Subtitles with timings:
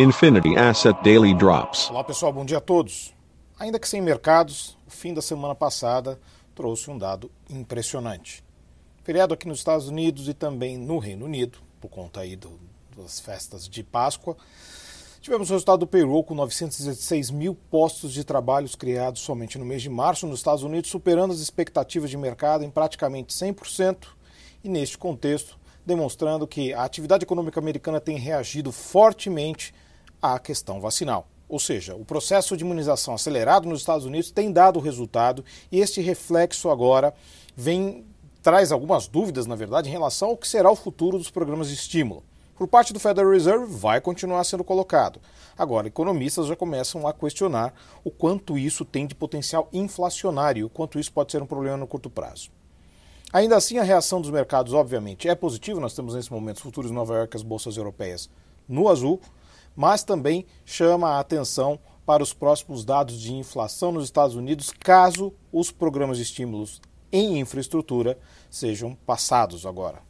[0.00, 1.90] Infinity Asset Daily Drops.
[1.90, 3.12] Olá pessoal, bom dia a todos.
[3.58, 6.18] Ainda que sem mercados, o fim da semana passada
[6.54, 8.42] trouxe um dado impressionante.
[9.04, 12.58] Feriado aqui nos Estados Unidos e também no Reino Unido, por conta aí do,
[12.96, 14.38] das festas de Páscoa.
[15.20, 19.82] Tivemos o resultado do payroll com 916 mil postos de trabalho criados somente no mês
[19.82, 24.06] de março nos Estados Unidos, superando as expectativas de mercado em praticamente 100%.
[24.64, 29.74] E neste contexto, demonstrando que a atividade econômica americana tem reagido fortemente
[30.20, 31.26] à questão vacinal.
[31.48, 36.00] Ou seja, o processo de imunização acelerado nos Estados Unidos tem dado resultado e este
[36.00, 37.12] reflexo agora
[37.56, 38.04] vem
[38.42, 41.74] traz algumas dúvidas, na verdade, em relação ao que será o futuro dos programas de
[41.74, 42.22] estímulo.
[42.56, 45.20] Por parte do Federal Reserve, vai continuar sendo colocado.
[45.56, 50.98] Agora, economistas já começam a questionar o quanto isso tem de potencial inflacionário, o quanto
[50.98, 52.50] isso pode ser um problema no curto prazo.
[53.32, 55.80] Ainda assim, a reação dos mercados, obviamente, é positiva.
[55.80, 58.28] Nós temos nesse momento os futuros Nova York, as bolsas europeias
[58.68, 59.20] no azul,
[59.80, 65.32] mas também chama a atenção para os próximos dados de inflação nos Estados Unidos, caso
[65.50, 68.18] os programas de estímulos em infraestrutura
[68.50, 70.02] sejam passados agora.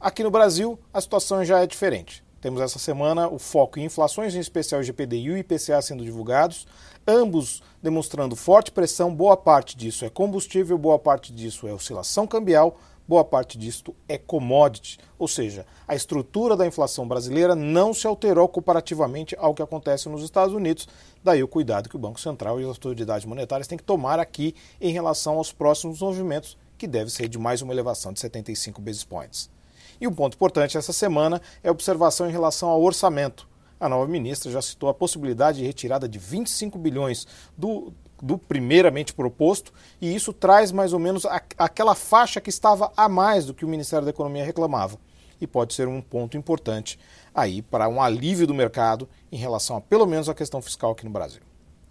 [0.00, 2.24] Aqui no Brasil, a situação já é diferente.
[2.46, 6.04] Temos essa semana o foco em inflações, em especial o GPD e o IPCA sendo
[6.04, 6.64] divulgados,
[7.04, 9.12] ambos demonstrando forte pressão.
[9.12, 14.16] Boa parte disso é combustível, boa parte disso é oscilação cambial, boa parte disto é
[14.16, 20.08] commodity, ou seja, a estrutura da inflação brasileira não se alterou comparativamente ao que acontece
[20.08, 20.86] nos Estados Unidos.
[21.24, 24.54] Daí o cuidado que o Banco Central e as autoridades monetárias têm que tomar aqui
[24.80, 29.02] em relação aos próximos movimentos, que deve ser de mais uma elevação de 75 basis
[29.02, 29.55] points.
[30.00, 33.48] E um ponto importante essa semana é a observação em relação ao orçamento.
[33.78, 39.12] A nova ministra já citou a possibilidade de retirada de 25 bilhões do, do primeiramente
[39.12, 43.54] proposto, e isso traz mais ou menos a, aquela faixa que estava a mais do
[43.54, 44.98] que o Ministério da Economia reclamava.
[45.38, 46.98] E pode ser um ponto importante
[47.34, 51.04] aí para um alívio do mercado em relação a pelo menos a questão fiscal aqui
[51.04, 51.42] no Brasil.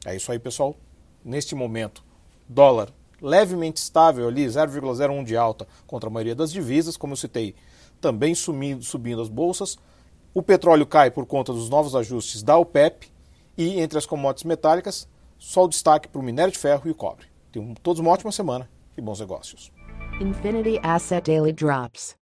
[0.04, 0.76] É isso aí, pessoal.
[1.24, 2.04] Neste momento,
[2.50, 7.56] dólar levemente estável ali, 0,01 de alta contra a maioria das divisas, como eu citei,
[8.00, 9.78] também sumindo, subindo as bolsas.
[10.34, 13.10] O petróleo cai por conta dos novos ajustes da OPEP
[13.58, 15.08] e entre as commodities metálicas,
[15.38, 17.28] só o destaque para o minério de ferro e o cobre.
[17.52, 19.72] Tenham todos uma ótima semana e bons negócios.
[20.20, 22.16] Infinity Asset Daily Drops.